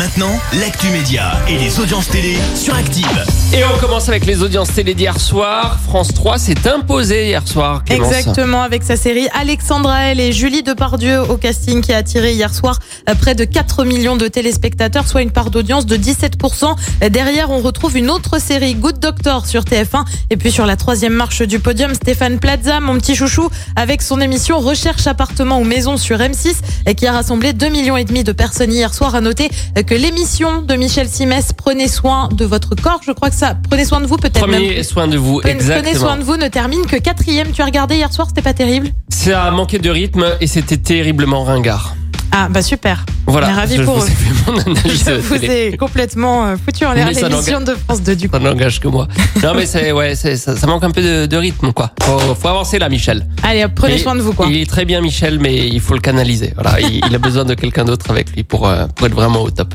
[0.00, 3.24] Et maintenant, l'actu média et les audiences télé sur Active.
[3.52, 5.78] Et on commence avec les audiences télé d'hier soir.
[5.84, 7.84] France 3 s'est imposée hier soir.
[7.84, 8.12] Clémence.
[8.12, 12.54] Exactement, avec sa série Alexandra L et Julie Depardieu au casting qui a attiré hier
[12.54, 12.78] soir
[13.08, 16.76] euh, près de 4 millions de téléspectateurs, soit une part d'audience de 17%.
[17.10, 20.04] Derrière, on retrouve une autre série, Good Doctor sur TF1.
[20.30, 24.20] Et puis sur la troisième marche du podium, Stéphane Plaza, mon petit chouchou, avec son
[24.20, 26.54] émission Recherche appartement ou maison sur M6,
[26.86, 29.14] et qui a rassemblé 2 millions et demi de personnes hier soir.
[29.14, 29.50] À noter
[29.89, 33.84] que l'émission de Michel Simès, Prenez soin de votre corps, je crois que ça, prenez
[33.84, 34.62] soin de vous peut-être même.
[34.62, 36.00] Prenez soin de vous, Prenez- Prenez exactement.
[36.00, 37.50] soin de vous ne termine que quatrième.
[37.52, 40.76] Tu as regardé hier soir, c'était pas terrible Ça a manqué de rythme et c'était
[40.78, 41.94] terriblement ringard.
[42.32, 43.04] Ah bah super.
[43.26, 44.08] Voilà, On est ravis je pour vous eux.
[44.08, 48.02] ai fait mon analyse Je vous ai complètement euh, foutu en l'air l'émission de France
[48.02, 48.36] 2 du coup.
[48.36, 49.08] Ça n'engage que moi.
[49.42, 51.90] Non mais c'est ouais, ça, ça manque un peu de, de rythme quoi.
[52.02, 53.26] Faut, faut avancer là, Michel.
[53.42, 54.46] Allez, prenez soin de vous quoi.
[54.48, 56.52] Il est très bien Michel, mais il faut le canaliser.
[56.54, 59.42] Voilà, il, il a besoin de quelqu'un d'autre avec lui pour, euh, pour être vraiment
[59.42, 59.74] au top.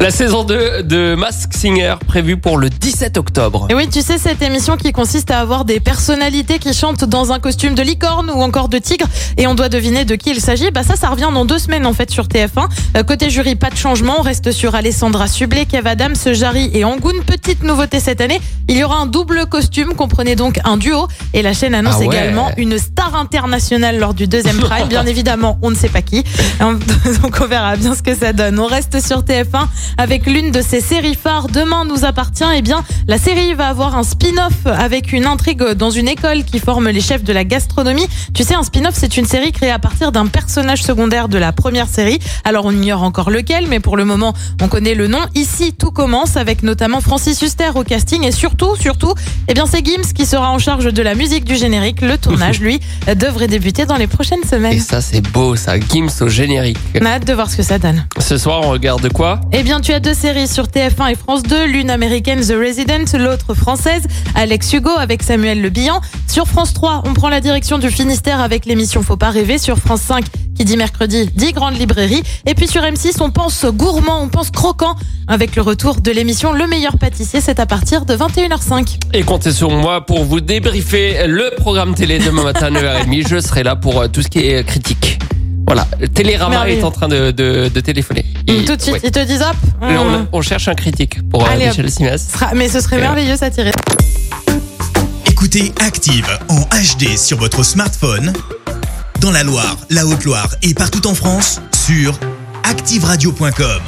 [0.00, 3.66] La saison 2 de Mask Singer prévue pour le 17 octobre.
[3.70, 7.32] Et oui, tu sais, cette émission qui consiste à avoir des personnalités qui chantent dans
[7.32, 9.06] un costume de licorne ou encore de tigre
[9.38, 10.70] et on doit deviner de qui il s'agit.
[10.70, 12.68] Bah ça, ça revient dans deux semaines en fait sur TF1.
[12.96, 14.16] Euh, côté jury, pas de changement.
[14.18, 17.22] On reste sur Alessandra Sublet, Kev Adams, Jarry et Angoun.
[17.24, 21.08] Petite nouveauté cette année, il y aura un double costume, comprenez donc un duo.
[21.32, 22.06] Et la chaîne annonce Ah ouais.
[22.06, 24.88] également une star internationale lors du deuxième prime.
[24.88, 26.24] Bien évidemment, on ne sait pas qui.
[26.60, 28.58] Donc on verra bien ce que ça donne.
[28.58, 29.66] On reste sur TF1
[29.98, 31.48] avec l'une de ses séries phares.
[31.48, 32.44] Demain nous appartient.
[32.56, 36.58] Eh bien, la série va avoir un spin-off avec une intrigue dans une école qui
[36.58, 38.06] forme les chefs de la gastronomie.
[38.34, 41.52] Tu sais, un spin-off, c'est une série créée à partir d'un personnage secondaire de la
[41.52, 42.18] première série.
[42.44, 45.20] Alors on ignore encore lequel, mais pour le moment, on connaît le nom.
[45.34, 49.14] Ici, tout commence avec notamment Francis Huster au casting et surtout, surtout,
[49.48, 52.00] eh bien, c'est Gims qui sera en charge de la musique du générique.
[52.00, 52.80] Le tournage, lui,
[53.16, 54.80] devrait débuter dans les prochaines Et semaines.
[54.80, 56.78] ça c'est beau ça, Gims au générique.
[57.00, 58.04] On a hâte de voir ce que ça donne.
[58.18, 59.40] Ce soir on regarde quoi?
[59.52, 63.18] Eh bien, tu as deux séries sur TF1 et France 2, l'une américaine The Resident,
[63.18, 64.02] l'autre française
[64.34, 66.00] Alex Hugo avec Samuel Le Bihan.
[66.28, 69.58] Sur France 3, on prend la direction du Finistère avec l'émission Faut pas rêver.
[69.58, 70.24] Sur France 5,
[70.56, 72.22] qui dit mercredi, dit grande librairie.
[72.46, 74.96] Et puis sur M6, on pense gourmand, on pense croquant
[75.28, 77.40] avec le retour de l'émission Le meilleur pâtissier.
[77.40, 78.98] C'est à partir de 21h05.
[79.12, 83.28] Et comptez sur moi pour vous débriefer le programme télé demain matin à 9h30.
[83.28, 85.18] Je serai là pour euh, tout ce qui est euh, critique.
[85.66, 88.24] Voilà, Télérama est en train de, de, de téléphoner.
[88.46, 89.00] Et- Tout de suite, ouais.
[89.04, 89.56] ils te disent hop.
[89.80, 91.68] Là, on- cherche un critique pour euh, Allez.
[91.68, 92.28] Michel Simès.
[92.32, 93.72] sera- Mais ce serait merveilleux, ça tirait.
[95.26, 98.32] Écoutez Active en HD sur votre smartphone,
[99.20, 102.18] dans la Loire, la Haute-Loire et partout en France, sur
[102.64, 103.80] activeradio.com.